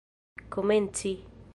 [0.53, 1.13] komenci